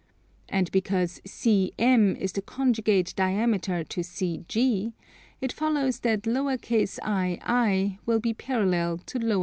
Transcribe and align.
And 0.49 0.71
because 0.71 1.21
CM 1.27 2.17
is 2.17 2.31
the 2.31 2.41
conjugate 2.41 3.13
diameter 3.15 3.83
to 3.83 4.01
CG, 4.01 4.93
it 5.39 5.51
follows 5.53 5.99
that 5.99 6.23
_i_I 6.23 7.99
will 8.07 8.19
be 8.19 8.33
parallel 8.33 8.97
to 9.05 9.19
_g_G. 9.19 9.39